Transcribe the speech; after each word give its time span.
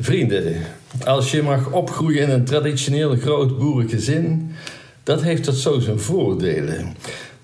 Vrienden, 0.00 0.54
als 1.04 1.30
je 1.30 1.42
mag 1.42 1.72
opgroeien 1.72 2.22
in 2.22 2.30
een 2.30 2.44
traditioneel 2.44 3.16
groot 3.16 3.58
boerengezin, 3.58 4.52
dat 5.02 5.22
heeft 5.22 5.44
dat 5.44 5.54
zo 5.54 5.80
zijn 5.80 5.98
voordelen. 5.98 6.94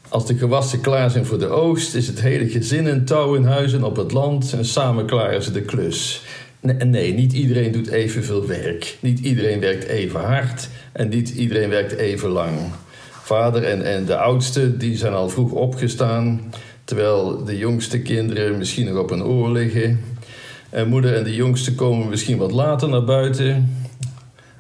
Als 0.08 0.26
de 0.26 0.36
gewassen 0.36 0.80
klaar 0.80 1.10
zijn 1.10 1.26
voor 1.26 1.38
de 1.38 1.48
oogst, 1.48 1.94
is 1.94 2.06
het 2.06 2.20
hele 2.20 2.48
gezin 2.48 2.86
in 2.86 3.04
touw 3.04 3.34
in 3.34 3.44
huizen 3.44 3.84
op 3.84 3.96
het 3.96 4.12
land 4.12 4.52
en 4.52 4.64
samen 4.64 5.06
klaren 5.06 5.42
ze 5.42 5.52
de 5.52 5.62
klus. 5.62 6.22
Nee, 6.60 7.14
niet 7.14 7.32
iedereen 7.32 7.72
doet 7.72 7.88
evenveel 7.88 8.46
werk. 8.46 8.96
Niet 9.00 9.18
iedereen 9.18 9.60
werkt 9.60 9.84
even 9.84 10.20
hard 10.20 10.68
en 10.92 11.08
niet 11.08 11.30
iedereen 11.30 11.68
werkt 11.68 11.92
even 11.92 12.28
lang. 12.28 12.58
Vader 13.22 13.64
en, 13.64 13.84
en 13.84 14.04
de 14.04 14.16
oudste 14.16 14.76
die 14.76 14.96
zijn 14.96 15.12
al 15.12 15.28
vroeg 15.28 15.52
opgestaan, 15.52 16.52
terwijl 16.84 17.44
de 17.44 17.58
jongste 17.58 18.00
kinderen 18.00 18.58
misschien 18.58 18.86
nog 18.86 18.98
op 18.98 19.10
een 19.10 19.24
oor 19.24 19.50
liggen. 19.50 20.00
En 20.70 20.88
moeder 20.88 21.14
en 21.14 21.24
de 21.24 21.34
jongste 21.34 21.74
komen 21.74 22.08
misschien 22.08 22.38
wat 22.38 22.52
later 22.52 22.88
naar 22.88 23.04
buiten. 23.04 23.76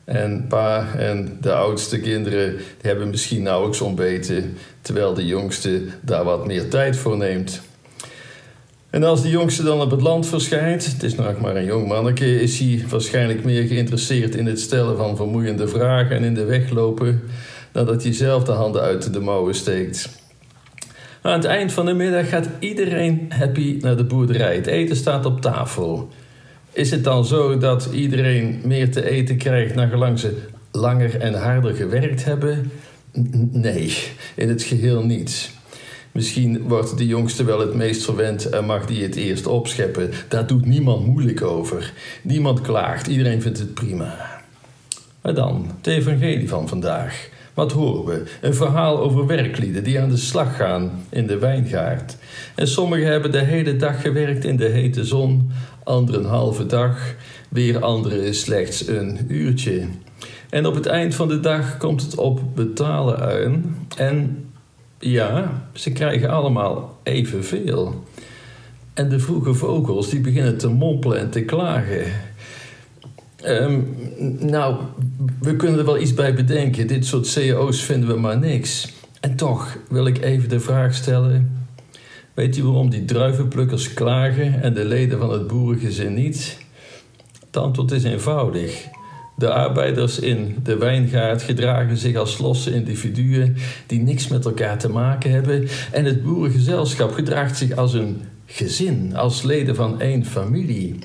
En 0.04 0.46
pa 0.48 0.94
en 0.96 1.38
de 1.40 1.52
oudste 1.52 2.00
kinderen 2.00 2.56
die 2.56 2.90
hebben 2.90 3.10
misschien 3.10 3.42
nauwelijks 3.42 3.80
ontbeten, 3.80 4.56
terwijl 4.80 5.14
de 5.14 5.26
jongste 5.26 5.82
daar 6.00 6.24
wat 6.24 6.46
meer 6.46 6.68
tijd 6.68 6.96
voor 6.96 7.16
neemt. 7.16 7.60
En 8.90 9.04
als 9.04 9.22
de 9.22 9.28
jongste 9.28 9.62
dan 9.62 9.80
op 9.80 9.90
het 9.90 10.00
land 10.00 10.26
verschijnt, 10.26 10.86
het 10.86 11.02
is 11.02 11.14
nog 11.14 11.40
maar 11.40 11.56
een 11.56 11.64
jong 11.64 11.88
manneke, 11.88 12.40
is 12.40 12.58
hij 12.58 12.84
waarschijnlijk 12.88 13.44
meer 13.44 13.66
geïnteresseerd 13.66 14.34
in 14.34 14.46
het 14.46 14.60
stellen 14.60 14.96
van 14.96 15.16
vermoeiende 15.16 15.68
vragen 15.68 16.16
en 16.16 16.24
in 16.24 16.34
de 16.34 16.44
weglopen, 16.44 17.22
dan 17.72 17.86
dat 17.86 18.02
hij 18.02 18.12
zelf 18.12 18.44
de 18.44 18.52
handen 18.52 18.82
uit 18.82 19.12
de 19.12 19.20
mouwen 19.20 19.54
steekt. 19.54 20.08
Aan 21.28 21.34
het 21.34 21.44
eind 21.44 21.72
van 21.72 21.86
de 21.86 21.94
middag 21.94 22.28
gaat 22.28 22.48
iedereen 22.58 23.26
happy 23.28 23.78
naar 23.80 23.96
de 23.96 24.04
boerderij. 24.04 24.54
Het 24.54 24.66
eten 24.66 24.96
staat 24.96 25.26
op 25.26 25.40
tafel. 25.40 26.08
Is 26.72 26.90
het 26.90 27.04
dan 27.04 27.24
zo 27.24 27.58
dat 27.58 27.88
iedereen 27.92 28.60
meer 28.64 28.90
te 28.90 29.10
eten 29.10 29.36
krijgt 29.36 29.74
naar 29.74 29.88
gelang 29.88 30.18
ze 30.18 30.36
langer 30.72 31.20
en 31.20 31.34
harder 31.34 31.74
gewerkt 31.74 32.24
hebben? 32.24 32.70
Nee, 33.52 33.94
in 34.34 34.48
het 34.48 34.62
geheel 34.62 35.04
niet. 35.04 35.50
Misschien 36.12 36.62
wordt 36.62 36.98
de 36.98 37.06
jongste 37.06 37.44
wel 37.44 37.60
het 37.60 37.74
meest 37.74 38.04
verwend 38.04 38.48
en 38.48 38.64
mag 38.64 38.86
die 38.86 39.02
het 39.02 39.16
eerst 39.16 39.46
opscheppen. 39.46 40.10
Daar 40.28 40.46
doet 40.46 40.66
niemand 40.66 41.06
moeilijk 41.06 41.42
over. 41.42 41.92
Niemand 42.22 42.60
klaagt, 42.60 43.06
iedereen 43.06 43.42
vindt 43.42 43.58
het 43.58 43.74
prima. 43.74 44.40
Maar 45.22 45.34
dan, 45.34 45.70
het 45.76 45.86
evangelie 45.86 46.48
van 46.48 46.68
vandaag. 46.68 47.28
Wat 47.58 47.72
horen 47.72 48.04
we? 48.04 48.30
Een 48.40 48.54
verhaal 48.54 48.98
over 48.98 49.26
werklieden 49.26 49.84
die 49.84 50.00
aan 50.00 50.08
de 50.08 50.16
slag 50.16 50.56
gaan 50.56 51.04
in 51.08 51.26
de 51.26 51.38
wijngaard. 51.38 52.16
En 52.54 52.68
sommigen 52.68 53.06
hebben 53.06 53.32
de 53.32 53.44
hele 53.44 53.76
dag 53.76 54.00
gewerkt 54.00 54.44
in 54.44 54.56
de 54.56 54.68
hete 54.68 55.04
zon, 55.04 55.50
anderen 55.84 56.20
een 56.20 56.30
halve 56.30 56.66
dag, 56.66 57.14
weer 57.48 57.82
anderen 57.82 58.34
slechts 58.34 58.86
een 58.86 59.18
uurtje. 59.28 59.86
En 60.50 60.66
op 60.66 60.74
het 60.74 60.86
eind 60.86 61.14
van 61.14 61.28
de 61.28 61.40
dag 61.40 61.76
komt 61.76 62.02
het 62.02 62.16
op 62.16 62.40
betalen 62.54 63.20
aan. 63.20 63.86
En 63.96 64.44
ja, 64.98 65.62
ze 65.72 65.92
krijgen 65.92 66.30
allemaal 66.30 66.98
evenveel. 67.02 68.04
En 68.94 69.08
de 69.08 69.18
vroege 69.18 69.54
vogels 69.54 70.08
die 70.08 70.20
beginnen 70.20 70.58
te 70.58 70.68
mompelen 70.68 71.18
en 71.18 71.30
te 71.30 71.42
klagen. 71.42 72.04
Ehm, 73.42 73.80
nou, 74.38 74.76
we 75.40 75.56
kunnen 75.56 75.78
er 75.78 75.84
wel 75.84 76.00
iets 76.00 76.14
bij 76.14 76.34
bedenken. 76.34 76.86
Dit 76.86 77.06
soort 77.06 77.32
cao's 77.32 77.82
vinden 77.82 78.08
we 78.08 78.20
maar 78.20 78.38
niks. 78.38 78.92
En 79.20 79.36
toch 79.36 79.78
wil 79.88 80.06
ik 80.06 80.22
even 80.22 80.48
de 80.48 80.60
vraag 80.60 80.94
stellen: 80.94 81.66
Weet 82.34 82.56
u 82.56 82.62
waarom 82.62 82.90
die 82.90 83.04
druivenplukkers 83.04 83.94
klagen 83.94 84.62
en 84.62 84.74
de 84.74 84.84
leden 84.84 85.18
van 85.18 85.32
het 85.32 85.46
boerengezin 85.46 86.14
niet? 86.14 86.58
Het 87.46 87.56
antwoord 87.56 87.90
is 87.90 88.04
eenvoudig. 88.04 88.86
De 89.36 89.52
arbeiders 89.52 90.18
in 90.18 90.56
de 90.62 90.76
wijngaard 90.76 91.42
gedragen 91.42 91.96
zich 91.96 92.16
als 92.16 92.38
losse 92.38 92.74
individuen 92.74 93.56
die 93.86 94.00
niks 94.00 94.28
met 94.28 94.44
elkaar 94.44 94.78
te 94.78 94.88
maken 94.88 95.30
hebben. 95.30 95.68
En 95.92 96.04
het 96.04 96.22
boerengezelschap 96.22 97.12
gedraagt 97.12 97.56
zich 97.56 97.76
als 97.76 97.94
een 97.94 98.22
gezin, 98.46 99.16
als 99.16 99.42
leden 99.42 99.74
van 99.74 100.00
één 100.00 100.24
familie. 100.24 100.98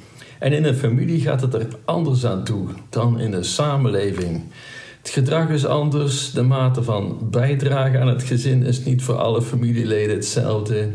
En 0.44 0.54
in 0.54 0.64
een 0.64 0.76
familie 0.76 1.22
gaat 1.22 1.42
het 1.42 1.54
er 1.54 1.68
anders 1.86 2.26
aan 2.26 2.44
toe 2.44 2.68
dan 2.90 3.20
in 3.20 3.34
een 3.34 3.46
samenleving. 3.46 4.42
Het 5.02 5.10
gedrag 5.10 5.50
is 5.50 5.66
anders, 5.66 6.32
de 6.32 6.42
mate 6.42 6.84
van 6.84 7.18
bijdrage 7.32 8.00
aan 8.00 8.08
het 8.08 8.24
gezin 8.24 8.64
is 8.64 8.84
niet 8.84 9.04
voor 9.04 9.16
alle 9.16 9.42
familieleden 9.42 10.16
hetzelfde. 10.16 10.88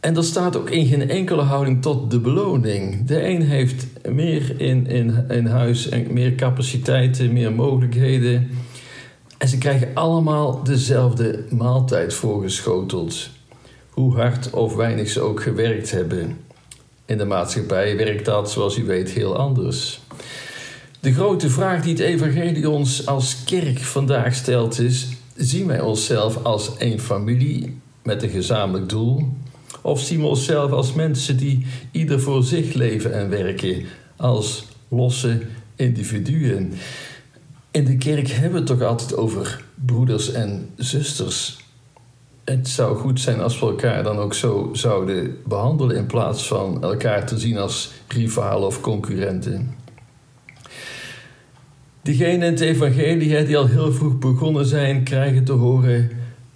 En 0.00 0.14
dat 0.14 0.24
staat 0.24 0.56
ook 0.56 0.70
in 0.70 0.86
geen 0.86 1.10
enkele 1.10 1.42
houding 1.42 1.82
tot 1.82 2.10
de 2.10 2.20
beloning. 2.20 3.06
De 3.06 3.28
een 3.28 3.42
heeft 3.42 3.86
meer 4.08 4.60
in, 4.60 4.86
in, 4.86 5.24
in 5.28 5.46
huis 5.46 5.88
en 5.88 6.12
meer 6.12 6.34
capaciteiten, 6.34 7.32
meer 7.32 7.52
mogelijkheden. 7.52 8.48
En 9.38 9.48
ze 9.48 9.58
krijgen 9.58 9.88
allemaal 9.94 10.62
dezelfde 10.62 11.44
maaltijd 11.50 12.14
voorgeschoteld. 12.14 13.30
Hoe 13.90 14.14
hard 14.14 14.50
of 14.50 14.74
weinig 14.74 15.08
ze 15.08 15.20
ook 15.20 15.42
gewerkt 15.42 15.90
hebben. 15.90 16.46
In 17.08 17.18
de 17.18 17.24
maatschappij 17.24 17.96
werkt 17.96 18.24
dat, 18.24 18.50
zoals 18.50 18.76
u 18.76 18.84
weet, 18.84 19.10
heel 19.10 19.36
anders. 19.36 20.00
De 21.00 21.12
grote 21.12 21.50
vraag 21.50 21.82
die 21.82 21.92
het 21.92 22.02
Evangelie 22.02 22.70
ons 22.70 23.06
als 23.06 23.44
kerk 23.44 23.78
vandaag 23.78 24.34
stelt 24.34 24.78
is: 24.78 25.08
zien 25.36 25.66
wij 25.66 25.80
onszelf 25.80 26.44
als 26.44 26.76
één 26.76 27.00
familie 27.00 27.80
met 28.02 28.22
een 28.22 28.28
gezamenlijk 28.28 28.88
doel? 28.88 29.28
Of 29.82 30.00
zien 30.00 30.20
we 30.20 30.26
onszelf 30.26 30.70
als 30.70 30.92
mensen 30.92 31.36
die 31.36 31.66
ieder 31.90 32.20
voor 32.20 32.42
zich 32.42 32.72
leven 32.72 33.12
en 33.12 33.28
werken, 33.28 33.84
als 34.16 34.64
losse 34.88 35.40
individuen? 35.76 36.72
In 37.70 37.84
de 37.84 37.96
kerk 37.96 38.28
hebben 38.28 38.52
we 38.52 38.58
het 38.58 38.66
toch 38.66 38.88
altijd 38.88 39.16
over 39.16 39.64
broeders 39.74 40.32
en 40.32 40.70
zusters. 40.76 41.58
Het 42.48 42.68
zou 42.68 42.96
goed 42.96 43.20
zijn 43.20 43.40
als 43.40 43.60
we 43.60 43.66
elkaar 43.66 44.02
dan 44.02 44.18
ook 44.18 44.34
zo 44.34 44.68
zouden 44.72 45.36
behandelen 45.46 45.96
in 45.96 46.06
plaats 46.06 46.46
van 46.46 46.82
elkaar 46.82 47.26
te 47.26 47.38
zien 47.38 47.58
als 47.58 47.92
rivalen 48.06 48.66
of 48.66 48.80
concurrenten. 48.80 49.74
Diegenen 52.02 52.32
in 52.32 52.52
het 52.52 52.60
evangelie 52.60 53.44
die 53.44 53.58
al 53.58 53.66
heel 53.66 53.92
vroeg 53.92 54.18
begonnen 54.18 54.66
zijn, 54.66 55.04
krijgen 55.04 55.44
te 55.44 55.52
horen: 55.52 56.10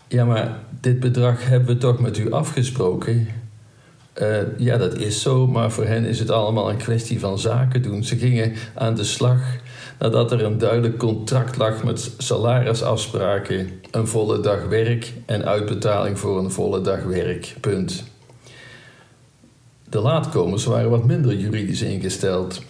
ja, 0.08 0.24
maar 0.24 0.58
dit 0.80 1.00
bedrag 1.00 1.48
hebben 1.48 1.68
we 1.74 1.80
toch 1.80 2.00
met 2.00 2.18
u 2.18 2.32
afgesproken. 2.32 3.28
Uh, 4.20 4.58
ja, 4.58 4.76
dat 4.76 4.94
is 4.94 5.22
zo, 5.22 5.46
maar 5.46 5.70
voor 5.70 5.84
hen 5.84 6.04
is 6.04 6.18
het 6.18 6.30
allemaal 6.30 6.70
een 6.70 6.76
kwestie 6.76 7.20
van 7.20 7.38
zaken 7.38 7.82
doen. 7.82 8.04
Ze 8.04 8.16
gingen 8.16 8.52
aan 8.74 8.94
de 8.94 9.04
slag 9.04 9.40
nadat 9.98 10.32
er 10.32 10.44
een 10.44 10.58
duidelijk 10.58 10.98
contract 10.98 11.56
lag 11.56 11.84
met 11.84 12.10
salarisafspraken, 12.18 13.70
een 13.90 14.06
volle 14.06 14.40
dag 14.40 14.68
werk 14.68 15.12
en 15.26 15.44
uitbetaling 15.44 16.18
voor 16.18 16.38
een 16.38 16.50
volle 16.50 16.80
dag 16.80 17.02
werk. 17.02 17.54
Punt. 17.60 18.04
De 19.88 20.00
laatkomers 20.00 20.64
waren 20.64 20.90
wat 20.90 21.04
minder 21.04 21.34
juridisch 21.34 21.82
ingesteld. 21.82 22.62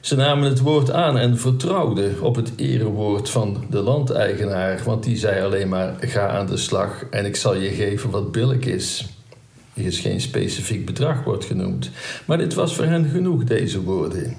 Ze 0.00 0.16
namen 0.16 0.48
het 0.48 0.60
woord 0.60 0.90
aan 0.90 1.18
en 1.18 1.38
vertrouwden 1.38 2.22
op 2.22 2.36
het 2.36 2.52
erewoord 2.56 3.30
van 3.30 3.64
de 3.70 3.80
landeigenaar, 3.80 4.80
want 4.84 5.02
die 5.02 5.16
zei 5.16 5.42
alleen 5.42 5.68
maar: 5.68 5.94
ga 6.00 6.28
aan 6.28 6.46
de 6.46 6.56
slag 6.56 7.04
en 7.10 7.24
ik 7.24 7.36
zal 7.36 7.54
je 7.54 7.68
geven 7.68 8.10
wat 8.10 8.32
billig 8.32 8.64
is. 8.64 9.06
Er 9.74 9.84
is 9.84 9.98
geen 9.98 10.20
specifiek 10.20 10.86
bedrag 10.86 11.24
wordt 11.24 11.44
genoemd, 11.44 11.90
maar 12.24 12.38
dit 12.38 12.54
was 12.54 12.74
voor 12.74 12.84
hen 12.84 13.08
genoeg, 13.08 13.44
deze 13.44 13.82
woorden. 13.82 14.34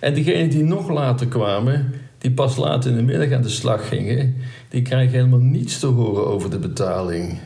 En 0.00 0.14
degenen 0.14 0.50
die 0.50 0.62
nog 0.62 0.88
later 0.88 1.26
kwamen, 1.26 1.94
die 2.18 2.30
pas 2.30 2.56
later 2.56 2.90
in 2.90 2.96
de 2.96 3.02
middag 3.02 3.32
aan 3.32 3.42
de 3.42 3.48
slag 3.48 3.88
gingen, 3.88 4.36
die 4.68 4.82
krijgen 4.82 5.14
helemaal 5.14 5.38
niets 5.38 5.78
te 5.78 5.86
horen 5.86 6.26
over 6.26 6.50
de 6.50 6.58
betaling. 6.58 7.38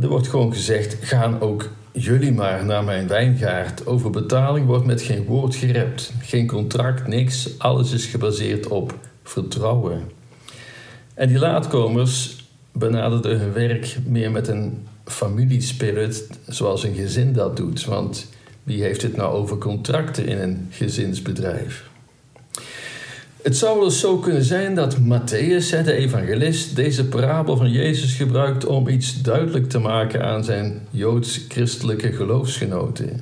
Er 0.00 0.08
wordt 0.08 0.28
gewoon 0.28 0.52
gezegd: 0.52 0.96
gaan 1.00 1.40
ook 1.40 1.68
jullie 1.92 2.32
maar 2.32 2.64
naar 2.64 2.84
mijn 2.84 3.08
wijngaard. 3.08 3.86
Over 3.86 4.10
betaling 4.10 4.66
wordt 4.66 4.86
met 4.86 5.02
geen 5.02 5.24
woord 5.24 5.54
gerept. 5.54 6.12
Geen 6.20 6.46
contract, 6.46 7.06
niks. 7.06 7.58
Alles 7.58 7.92
is 7.92 8.06
gebaseerd 8.06 8.68
op 8.68 8.98
vertrouwen. 9.22 10.10
En 11.14 11.28
die 11.28 11.38
laatkomers 11.38 12.46
benaderden 12.72 13.38
hun 13.38 13.52
werk 13.52 13.96
meer 14.04 14.30
met 14.30 14.48
een 14.48 14.86
familiespirit, 15.08 16.26
zoals 16.46 16.84
een 16.84 16.94
gezin 16.94 17.32
dat 17.32 17.56
doet. 17.56 17.84
Want 17.84 18.26
wie 18.62 18.82
heeft 18.82 19.02
het 19.02 19.16
nou 19.16 19.34
over 19.34 19.58
contracten 19.58 20.26
in 20.26 20.38
een 20.38 20.66
gezinsbedrijf? 20.70 21.88
Het 23.42 23.56
zou 23.56 23.78
wel 23.80 23.90
zo 23.90 24.18
kunnen 24.18 24.44
zijn 24.44 24.74
dat 24.74 24.96
Matthäus, 24.98 25.84
de 25.84 25.92
evangelist, 25.92 26.76
deze 26.76 27.04
parabel 27.04 27.56
van 27.56 27.70
Jezus 27.70 28.14
gebruikt 28.14 28.66
om 28.66 28.88
iets 28.88 29.22
duidelijk 29.22 29.68
te 29.68 29.78
maken 29.78 30.24
aan 30.24 30.44
zijn 30.44 30.80
joods-christelijke 30.90 32.12
geloofsgenoten. 32.12 33.20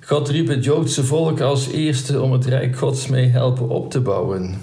God 0.00 0.28
riep 0.28 0.48
het 0.48 0.64
Joodse 0.64 1.04
volk 1.04 1.40
als 1.40 1.68
eerste 1.68 2.20
om 2.20 2.32
het 2.32 2.46
Rijk 2.46 2.76
Gods 2.76 3.06
mee 3.06 3.28
helpen 3.28 3.68
op 3.68 3.90
te 3.90 4.00
bouwen. 4.00 4.54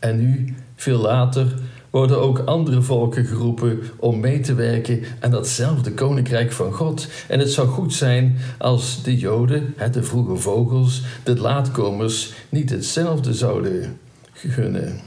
En 0.00 0.16
nu, 0.16 0.54
veel 0.76 0.98
later, 0.98 1.54
worden 1.94 2.20
ook 2.20 2.38
andere 2.38 2.82
volken 2.82 3.24
geroepen 3.24 3.80
om 3.96 4.20
mee 4.20 4.40
te 4.40 4.54
werken 4.54 5.02
aan 5.20 5.30
datzelfde 5.30 5.92
koninkrijk 5.92 6.52
van 6.52 6.72
God. 6.72 7.08
En 7.28 7.38
het 7.38 7.50
zou 7.50 7.68
goed 7.68 7.92
zijn 7.92 8.36
als 8.58 9.02
de 9.02 9.16
Joden, 9.16 9.74
de 9.92 10.02
vroege 10.02 10.36
vogels, 10.36 11.02
de 11.24 11.40
laatkomers, 11.40 12.32
niet 12.48 12.70
hetzelfde 12.70 13.34
zouden 13.34 13.98
gunnen. 14.32 15.00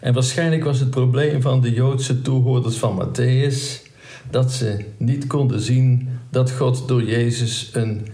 En 0.00 0.14
waarschijnlijk 0.14 0.64
was 0.64 0.80
het 0.80 0.90
probleem 0.90 1.42
van 1.42 1.60
de 1.60 1.72
Joodse 1.72 2.22
toehoorders 2.22 2.76
van 2.76 3.02
Matthäus 3.02 3.86
dat 4.30 4.52
ze 4.52 4.84
niet 4.96 5.26
konden 5.26 5.60
zien 5.60 6.08
dat 6.30 6.50
God 6.50 6.88
door 6.88 7.02
Jezus 7.02 7.70
een 7.72 8.06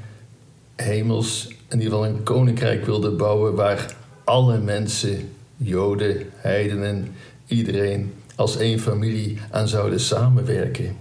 hemels, 0.77 1.49
in 1.49 1.81
ieder 1.81 1.93
geval 1.93 2.07
een 2.07 2.23
koninkrijk 2.23 2.85
wilde 2.85 3.11
bouwen 3.11 3.55
waar 3.55 3.95
alle 4.25 4.59
mensen, 4.59 5.19
Joden, 5.57 6.17
heidenen, 6.35 7.09
iedereen 7.47 8.13
als 8.35 8.57
één 8.57 8.79
familie 8.79 9.39
aan 9.51 9.69
zouden 9.69 10.01
samenwerken. 10.01 10.97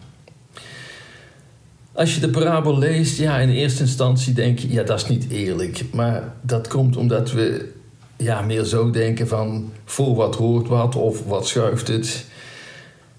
Als 1.92 2.16
je 2.16 2.22
de 2.22 2.30
parabel 2.30 2.78
leest, 2.78 3.18
ja, 3.18 3.40
in 3.40 3.50
eerste 3.50 3.82
instantie 3.82 4.34
denk 4.34 4.60
je, 4.60 4.72
ja, 4.72 4.84
dat 4.84 4.98
is 4.98 5.08
niet 5.08 5.30
eerlijk. 5.30 5.84
Maar 5.92 6.34
dat 6.42 6.68
komt 6.68 6.98
omdat 6.98 7.32
we 7.32 7.72
ja, 8.18 8.42
meer 8.42 8.64
zo 8.64 8.90
denken 8.90 9.28
van 9.28 9.72
voor 9.86 10.16
wat 10.16 10.36
hoort 10.36 10.68
wat 10.68 10.96
of 10.96 11.26
wat 11.26 11.48
schuift 11.48 11.88
het. 11.88 12.26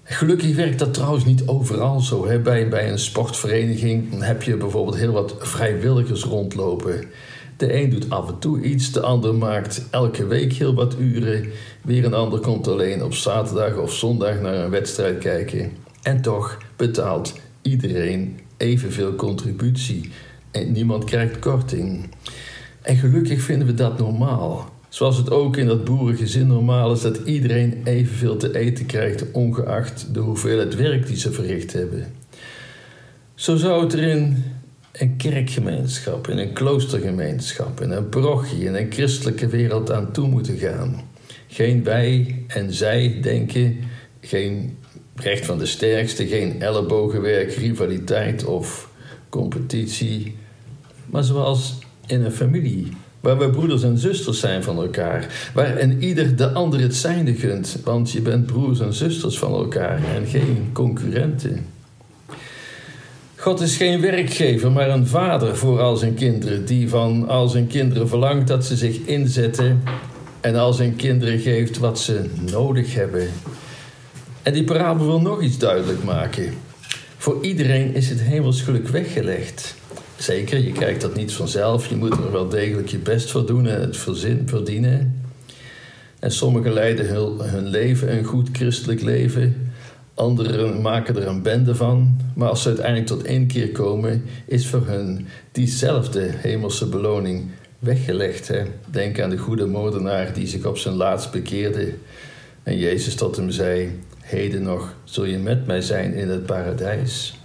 Gelukkig 0.03 0.55
werkt 0.55 0.79
dat 0.79 0.93
trouwens 0.93 1.25
niet 1.25 1.47
overal 1.47 1.99
zo. 1.99 2.27
Hè. 2.27 2.39
Bij, 2.39 2.69
bij 2.69 2.91
een 2.91 2.99
sportvereniging 2.99 4.23
heb 4.23 4.43
je 4.43 4.57
bijvoorbeeld 4.57 4.97
heel 4.97 5.11
wat 5.11 5.35
vrijwilligers 5.39 6.23
rondlopen. 6.23 7.03
De 7.57 7.81
een 7.81 7.89
doet 7.89 8.09
af 8.09 8.27
en 8.29 8.39
toe 8.39 8.61
iets, 8.61 8.91
de 8.91 9.01
ander 9.01 9.35
maakt 9.35 9.87
elke 9.91 10.27
week 10.27 10.53
heel 10.53 10.73
wat 10.73 10.95
uren. 10.99 11.45
Weer 11.81 12.05
een 12.05 12.13
ander 12.13 12.39
komt 12.39 12.67
alleen 12.67 13.03
op 13.03 13.13
zaterdag 13.13 13.77
of 13.77 13.93
zondag 13.93 14.41
naar 14.41 14.55
een 14.55 14.69
wedstrijd 14.69 15.17
kijken. 15.17 15.71
En 16.01 16.21
toch 16.21 16.57
betaalt 16.75 17.33
iedereen 17.61 18.39
evenveel 18.57 19.15
contributie 19.15 20.11
en 20.51 20.71
niemand 20.71 21.03
krijgt 21.03 21.39
korting. 21.39 22.09
En 22.81 22.97
gelukkig 22.97 23.41
vinden 23.41 23.67
we 23.67 23.73
dat 23.73 23.99
normaal. 23.99 24.73
Zoals 24.89 25.17
het 25.17 25.31
ook 25.31 25.57
in 25.57 25.67
dat 25.67 25.83
boerengezin 25.83 26.47
normaal 26.47 26.91
is 26.91 27.01
dat 27.01 27.17
iedereen 27.25 27.81
evenveel 27.83 28.37
te 28.37 28.57
eten 28.57 28.85
krijgt, 28.85 29.31
ongeacht 29.31 30.13
de 30.13 30.19
hoeveelheid 30.19 30.75
werk 30.75 31.07
die 31.07 31.17
ze 31.17 31.31
verricht 31.31 31.73
hebben. 31.73 32.05
Zo 33.35 33.55
zou 33.55 33.83
het 33.83 33.93
er 33.93 34.03
in 34.03 34.43
een 34.97 35.15
kerkgemeenschap, 35.17 36.27
in 36.27 36.37
een 36.37 36.53
kloostergemeenschap, 36.53 37.81
in 37.81 37.91
een 37.91 38.09
parochie, 38.09 38.65
in 38.65 38.75
een 38.75 38.91
christelijke 38.91 39.47
wereld 39.47 39.91
aan 39.91 40.11
toe 40.11 40.27
moeten 40.27 40.57
gaan. 40.57 41.01
Geen 41.47 41.83
wij 41.83 42.43
en 42.47 42.73
zij 42.73 43.19
denken, 43.21 43.77
geen 44.21 44.77
recht 45.15 45.45
van 45.45 45.57
de 45.57 45.65
sterkste, 45.65 46.27
geen 46.27 46.61
ellebogenwerk, 46.61 47.53
rivaliteit 47.53 48.45
of 48.45 48.89
competitie, 49.29 50.35
maar 51.05 51.23
zoals 51.23 51.79
in 52.05 52.21
een 52.21 52.31
familie 52.31 52.91
Waar 53.25 53.37
we 53.37 53.49
broeders 53.49 53.83
en 53.83 53.97
zusters 53.97 54.39
zijn 54.39 54.63
van 54.63 54.77
elkaar. 54.77 55.49
Waar 55.53 55.77
en 55.77 56.03
ieder 56.03 56.35
de 56.35 56.51
ander 56.51 56.79
het 56.79 56.95
zijnde 56.95 57.33
gunt. 57.33 57.77
Want 57.83 58.11
je 58.11 58.21
bent 58.21 58.45
broers 58.45 58.79
en 58.79 58.93
zusters 58.93 59.37
van 59.37 59.51
elkaar 59.51 60.03
en 60.15 60.25
geen 60.25 60.69
concurrenten. 60.73 61.65
God 63.45 63.61
is 63.61 63.77
geen 63.77 64.01
werkgever, 64.01 64.71
maar 64.71 64.89
een 64.89 65.07
vader 65.07 65.57
voor 65.57 65.81
al 65.81 65.95
zijn 65.95 66.13
kinderen. 66.13 66.65
Die 66.65 66.89
van 66.89 67.27
al 67.27 67.47
zijn 67.47 67.67
kinderen 67.67 68.07
verlangt 68.07 68.47
dat 68.47 68.65
ze 68.65 68.75
zich 68.75 68.97
inzetten. 68.97 69.83
En 70.41 70.55
al 70.55 70.73
zijn 70.73 70.95
kinderen 70.95 71.39
geeft 71.39 71.77
wat 71.77 71.99
ze 71.99 72.29
nodig 72.51 72.93
hebben. 72.93 73.29
En 74.43 74.53
die 74.53 74.63
parabel 74.63 75.05
wil 75.05 75.21
nog 75.21 75.41
iets 75.41 75.57
duidelijk 75.57 76.03
maken. 76.03 76.53
Voor 77.17 77.37
iedereen 77.41 77.95
is 77.95 78.09
het 78.09 78.21
hemelsgeluk 78.21 78.87
weggelegd. 78.87 79.75
Zeker, 80.15 80.59
je 80.59 80.71
krijgt 80.71 81.01
dat 81.01 81.15
niet 81.15 81.33
vanzelf. 81.33 81.87
Je 81.87 81.95
moet 81.95 82.17
er 82.17 82.31
wel 82.31 82.49
degelijk 82.49 82.87
je 82.87 82.97
best 82.97 83.31
voor 83.31 83.45
doen 83.45 83.67
en 83.67 83.81
het 83.81 83.97
verdienen. 84.45 85.23
En 86.19 86.31
sommigen 86.31 86.73
leiden 86.73 87.07
hun 87.39 87.67
leven 87.67 88.17
een 88.17 88.23
goed 88.23 88.49
christelijk 88.51 89.01
leven. 89.01 89.64
Anderen 90.15 90.81
maken 90.81 91.15
er 91.15 91.27
een 91.27 91.41
bende 91.41 91.75
van. 91.75 92.17
Maar 92.35 92.49
als 92.49 92.61
ze 92.61 92.67
uiteindelijk 92.67 93.07
tot 93.07 93.23
één 93.23 93.47
keer 93.47 93.71
komen, 93.71 94.23
is 94.45 94.67
voor 94.67 94.87
hun 94.87 95.27
diezelfde 95.51 96.29
hemelse 96.35 96.89
beloning 96.89 97.49
weggelegd. 97.79 98.47
Hè? 98.47 98.63
Denk 98.91 99.19
aan 99.19 99.29
de 99.29 99.37
goede 99.37 99.65
moordenaar 99.65 100.33
die 100.33 100.47
zich 100.47 100.65
op 100.65 100.77
zijn 100.77 100.95
laatst 100.95 101.31
bekeerde. 101.31 101.93
En 102.63 102.77
Jezus 102.77 103.15
tot 103.15 103.35
hem 103.35 103.51
zei: 103.51 103.99
Heden 104.19 104.63
nog 104.63 104.95
zul 105.03 105.25
je 105.25 105.37
met 105.37 105.65
mij 105.65 105.81
zijn 105.81 106.13
in 106.13 106.29
het 106.29 106.45
paradijs. 106.45 107.39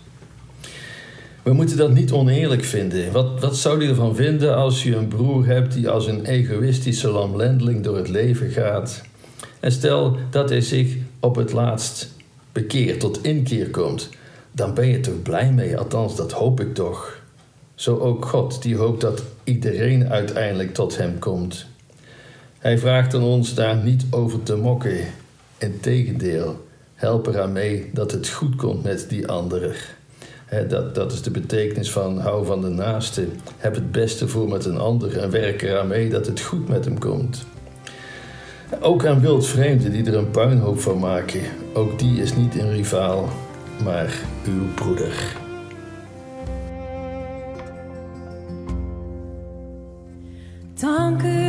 We 1.43 1.53
moeten 1.53 1.77
dat 1.77 1.93
niet 1.93 2.13
oneerlijk 2.13 2.65
vinden. 2.65 3.13
Wat, 3.13 3.41
wat 3.41 3.57
zou 3.57 3.83
je 3.83 3.89
ervan 3.89 4.17
vinden 4.17 4.57
als 4.57 4.83
je 4.83 4.97
een 4.97 5.09
broer 5.09 5.47
hebt 5.47 5.73
die 5.75 5.89
als 5.89 6.07
een 6.07 6.25
egoïstische 6.25 7.11
lamlendeling 7.11 7.85
door 7.85 7.97
het 7.97 8.09
leven 8.09 8.51
gaat? 8.51 9.03
En 9.61 9.73
stel 9.73 10.17
dat 10.31 10.49
hij 10.49 10.61
zich 10.61 10.97
op 11.21 11.37
het 11.37 11.53
laatst 11.53 12.19
bekeert, 12.61 13.01
tot 13.01 13.23
inkeer 13.23 13.71
komt, 13.71 14.09
dan 14.53 14.75
ben 14.75 14.89
je 14.89 15.01
toch 15.01 15.23
blij 15.23 15.53
mee, 15.53 15.79
althans 15.79 16.17
dat 16.17 16.33
hoop 16.33 16.61
ik 16.61 16.75
toch. 16.75 17.19
Zo 17.75 17.99
ook 17.99 18.25
God, 18.25 18.63
die 18.63 18.77
hoopt 18.77 19.01
dat 19.01 19.23
iedereen 19.45 20.09
uiteindelijk 20.09 20.75
tot 20.75 20.97
hem 20.97 21.19
komt. 21.19 21.67
Hij 22.59 22.79
vraagt 22.79 23.15
aan 23.15 23.23
ons 23.23 23.55
daar 23.55 23.77
niet 23.77 24.05
over 24.11 24.43
te 24.43 24.57
mokken. 24.57 24.99
Integendeel, 25.59 26.67
help 26.95 27.27
eraan 27.27 27.53
mee 27.53 27.91
dat 27.93 28.11
het 28.13 28.29
goed 28.29 28.57
komt 28.57 28.83
met 28.83 29.07
die 29.09 29.29
ander 29.29 29.99
dat, 30.69 30.95
dat 30.95 31.13
is 31.13 31.23
de 31.23 31.31
betekenis 31.31 31.91
van 31.91 32.19
hou 32.19 32.47
van 32.47 32.61
de 32.61 32.69
naaste. 32.69 33.27
Heb 33.57 33.75
het 33.75 33.93
beste 33.93 34.29
voor 34.29 34.49
met 34.49 34.65
een 34.65 34.79
ander 34.79 35.19
en 35.19 35.31
werk 35.31 35.63
eraan 35.63 35.89
mee 35.89 36.09
dat 36.09 36.27
het 36.27 36.41
goed 36.41 36.69
met 36.69 36.85
hem 36.85 36.99
komt. 36.99 37.45
Ook 38.81 39.07
aan 39.07 39.21
wildvreemden 39.21 39.93
die 39.93 40.07
er 40.07 40.17
een 40.17 40.31
puinhoop 40.31 40.81
van 40.81 40.99
maken. 40.99 41.41
Ook 41.73 41.99
die 41.99 42.21
is 42.21 42.37
niet 42.37 42.59
een 42.59 42.71
rivaal, 42.71 43.29
maar 43.85 44.21
uw 44.47 44.75
broeder. 44.75 45.37
Dank 50.75 51.23
u 51.23 51.40